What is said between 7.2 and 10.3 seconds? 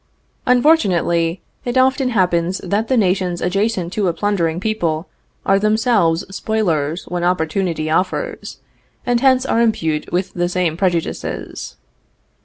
opportunity offers, and hence are imbued